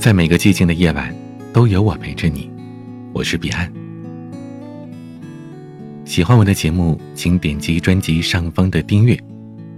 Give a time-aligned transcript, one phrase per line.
[0.00, 1.14] 在每个寂静的夜晚，
[1.52, 2.50] 都有我陪着你。
[3.12, 3.70] 我是彼岸。
[6.06, 9.14] 喜欢我的节目，请点击专辑上方的订阅，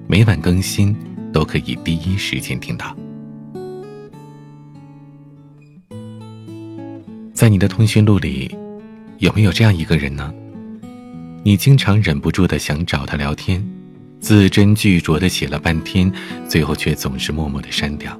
[0.07, 0.97] 每晚更新
[1.33, 2.97] 都可以第一时间听到。
[7.35, 8.57] 在你的通讯录里，
[9.19, 10.33] 有没有这样一个人呢？
[11.43, 13.61] 你经常忍不住的想找他聊天，
[14.21, 16.13] 字斟句酌的写了半天，
[16.49, 18.17] 最后却总是默默的删掉。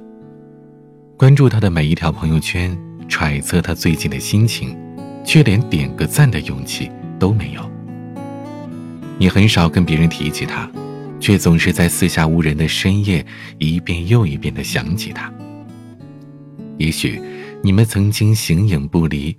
[1.23, 4.77] 关注他的每一条朋友圈，揣测他最近的心情，
[5.23, 7.61] 却连点个赞的勇气都没有。
[9.17, 10.69] 你很少跟别人提起他，
[11.21, 13.25] 却总是在四下无人的深夜，
[13.57, 15.31] 一遍又一遍的想起他。
[16.77, 17.21] 也许
[17.63, 19.33] 你们曾经形影不离，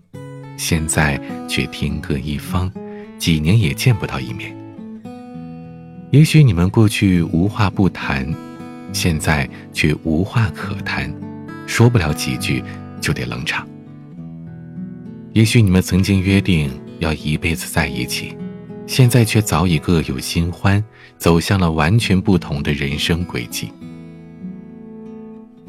[0.56, 2.72] 现在却天各一方，
[3.18, 4.56] 几年也见不到一面。
[6.12, 8.26] 也许你们过去无话不谈，
[8.94, 11.14] 现在却无话可谈。
[11.66, 12.62] 说不了几句，
[13.00, 13.66] 就得冷场。
[15.32, 18.36] 也许你们曾经约定要一辈子在一起，
[18.86, 20.82] 现在却早已各有新欢，
[21.18, 23.70] 走向了完全不同的人生轨迹。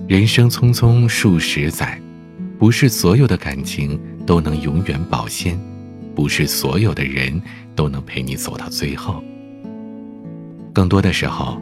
[0.08, 2.00] 人生匆匆数十载，
[2.59, 5.59] 不是所有的感情都能永远保鲜，
[6.14, 7.41] 不是所有的人
[7.75, 9.23] 都能陪你走到最后。
[10.72, 11.59] 更多的时候，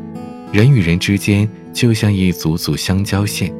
[0.52, 3.53] 人与人之间就像一组组相交线。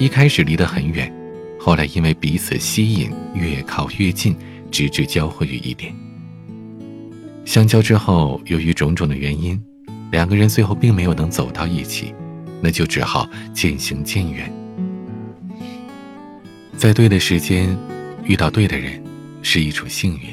[0.00, 1.12] 一开始离得很远，
[1.58, 4.34] 后来因为彼此吸引，越靠越近，
[4.70, 5.94] 直至交汇于一点。
[7.44, 9.62] 相交之后，由于种种的原因，
[10.10, 12.14] 两个人最后并没有能走到一起，
[12.62, 14.50] 那就只好渐行渐远。
[16.78, 17.76] 在对的时间
[18.24, 19.04] 遇到对的人，
[19.42, 20.30] 是一种幸运；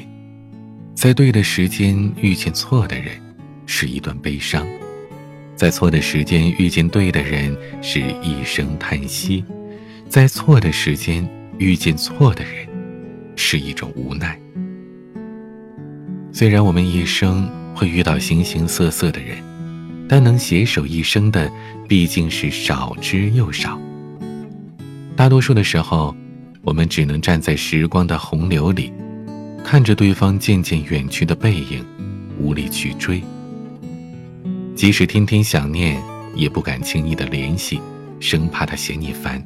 [0.94, 3.20] 在对的时间遇见错的人，
[3.66, 4.66] 是一段悲伤；
[5.58, 9.44] 在错的时间遇见对的人，是一声叹息。
[10.08, 11.28] 在错的时间
[11.58, 12.68] 遇见错的人，
[13.34, 14.38] 是一种无奈。
[16.30, 19.36] 虽然我们一生会遇到形形色色的人，
[20.08, 21.50] 但能携手一生的
[21.88, 23.76] 毕竟是少之又少。
[25.16, 26.14] 大多数的时候，
[26.62, 28.92] 我们只能站在时光的洪流里，
[29.64, 31.84] 看着对方渐渐远去的背影，
[32.38, 33.20] 无力去追。
[34.78, 36.00] 即使天天想念，
[36.36, 37.80] 也不敢轻易的联系，
[38.20, 39.44] 生怕他嫌你烦。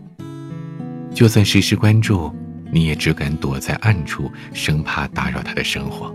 [1.15, 2.31] 就算时时关注，
[2.71, 6.15] 你也只敢躲在暗处，生怕打扰他的生活。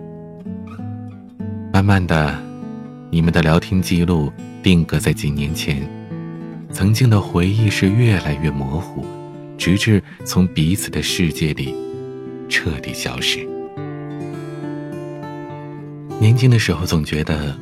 [1.74, 2.40] 慢慢的，
[3.10, 5.82] 你们的聊天记录定格在几年前，
[6.72, 9.04] 曾经的回忆是越来越模糊，
[9.58, 11.74] 直至从彼此的世界里
[12.48, 13.40] 彻底消失。
[16.20, 17.58] 年轻的时候总觉得，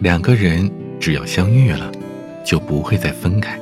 [0.00, 0.70] 两个人
[1.00, 1.90] 只要相遇了，
[2.44, 3.58] 就不会再分开，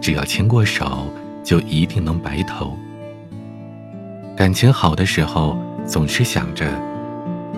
[0.00, 1.06] 只要牵过手。
[1.44, 2.74] 就一定能白头。
[4.34, 6.66] 感情好的时候，总是想着，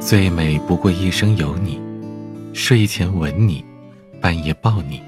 [0.01, 1.81] 最美不过一生有你，
[2.53, 3.65] 睡前吻你，
[4.21, 5.01] 半夜抱你，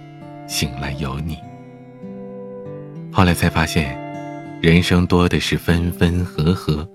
[0.46, 1.38] 醒来有你。
[3.10, 3.98] 后来才发现，
[4.62, 6.88] 人生多的是分分合合，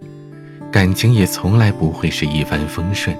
[0.72, 3.14] 感情也从来不会是一帆风顺。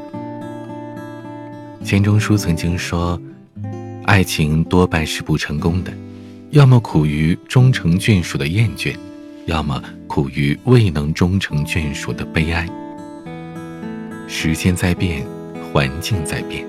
[1.84, 3.22] 钱钟书曾经说，
[4.06, 5.94] 爱情多半是不成功的。
[6.52, 8.96] 要么苦于终成眷属的厌倦，
[9.48, 12.66] 要么苦于未能终成眷属的悲哀。
[14.28, 15.26] 时间在变，
[15.72, 16.66] 环境在变，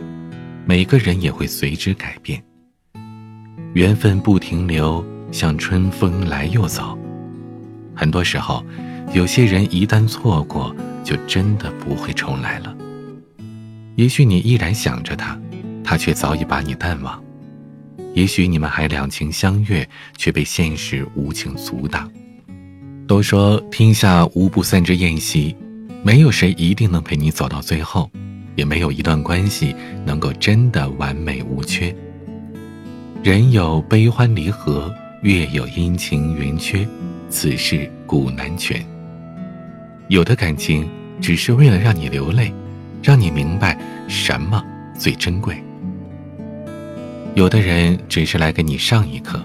[0.67, 2.43] 每个人也会随之改变。
[3.75, 6.99] 缘分不停留，像春风来又走。
[7.95, 8.65] 很多时候，
[9.13, 12.75] 有些人一旦错过，就真的不会重来了。
[13.97, 15.39] 也许你依然想着他，
[15.83, 17.23] 他却早已把你淡忘。
[18.13, 22.11] 也许你们还两情相悦，却被现实无情阻挡。
[23.07, 25.55] 都说天下无不散之宴席，
[26.03, 28.11] 没有谁一定能陪你走到最后，
[28.57, 29.75] 也没有一段关系
[30.05, 31.95] 能够真的完美无缺。
[33.23, 36.87] 人有悲欢离合，月有阴晴圆缺，
[37.29, 38.85] 此事古难全。
[40.09, 40.89] 有的感情
[41.21, 42.53] 只是为了让你流泪，
[43.05, 43.79] 让你明白
[44.09, 44.65] 什么
[44.99, 45.63] 最珍贵。
[47.35, 49.45] 有的人只是来给你上一课，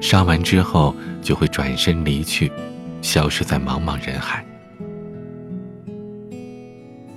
[0.00, 0.92] 上完之后
[1.22, 2.50] 就会转身离去，
[3.00, 4.44] 消失在茫茫人海。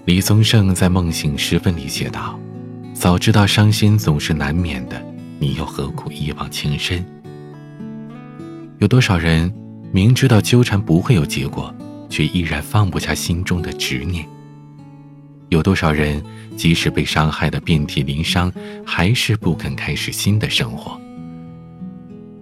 [0.06, 2.39] 李宗盛在《梦醒时分》里写道
[2.94, 5.03] ：“早知道伤心总是难免的，
[5.39, 7.03] 你又何苦一往情深？”
[8.77, 9.51] 有多少人
[9.91, 11.74] 明知道纠缠不会有结果，
[12.09, 14.24] 却依然放不下心中的执念？
[15.50, 16.24] 有多少人？
[16.56, 18.51] 即使被伤害的遍体鳞伤，
[18.86, 21.00] 还是不肯开始新的生活。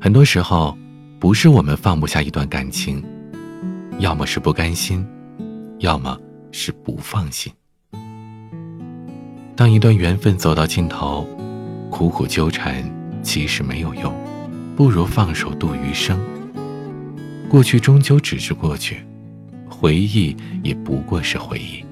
[0.01, 0.75] 很多时候，
[1.19, 3.03] 不是我们放不下一段感情，
[3.99, 5.05] 要么是不甘心，
[5.77, 6.19] 要么
[6.51, 7.53] 是不放心。
[9.55, 11.27] 当一段缘分走到尽头，
[11.91, 12.83] 苦苦纠缠
[13.21, 14.11] 其实没有用，
[14.75, 16.19] 不如放手度余生。
[17.47, 18.97] 过去终究只是过去，
[19.69, 21.85] 回忆也不过是回忆。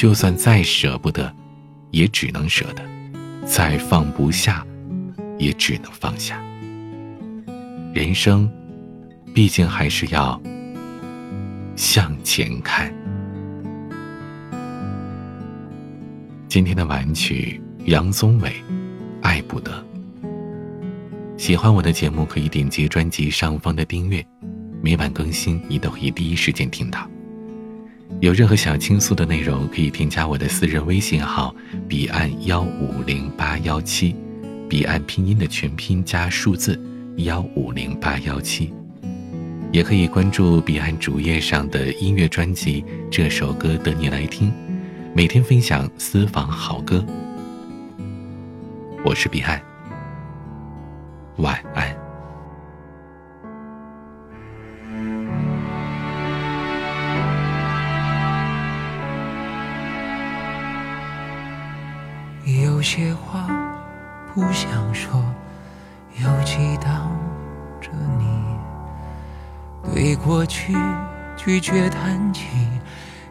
[0.00, 1.30] 就算再舍不得，
[1.90, 2.82] 也只能舍得；
[3.44, 4.66] 再放不下，
[5.38, 6.42] 也只能放下。
[7.92, 8.50] 人生，
[9.34, 10.40] 毕竟还是要
[11.76, 12.90] 向前看。
[16.48, 18.48] 今天的晚曲，杨宗纬，
[19.20, 19.84] 《爱不得》。
[21.36, 24.26] 喜欢我的节目，可以点击专辑上方的订阅，
[24.80, 27.06] 每晚更新，你都可以第一时间听到。
[28.18, 31.54] 有任何想倾诉的内容，可以添加我的私人微信号：
[31.88, 34.16] 彼岸幺五零八幺七，
[34.68, 36.78] 彼岸拼音的全拼加数字。
[37.24, 38.72] 幺五零八幺七，
[39.72, 42.80] 也可以关注彼岸主页上的音乐专辑
[43.10, 44.48] 《这首歌等你来听》，
[45.12, 47.04] 每天分享私房好歌。
[49.04, 49.60] 我是彼岸，
[51.36, 51.99] 晚安。
[62.90, 63.46] 些话
[64.34, 65.22] 不想说。
[66.16, 67.06] 又祈祷
[67.80, 67.88] 着
[68.18, 68.26] 你，
[69.94, 70.74] 对过去
[71.36, 72.48] 拒绝谈起，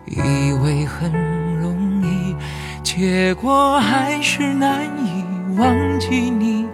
[0.06, 1.12] 以为很
[1.60, 2.34] 容易，
[2.82, 5.26] 结果还是难以
[5.58, 6.66] 忘记你，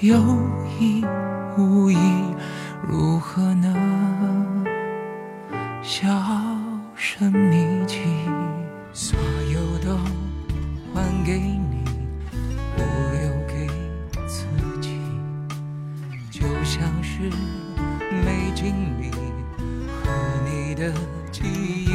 [0.00, 0.16] 有
[0.80, 1.04] 意
[1.58, 1.96] 无意，
[18.64, 19.10] 心里
[20.02, 20.10] 和
[20.42, 20.90] 你的
[21.30, 21.93] 记忆。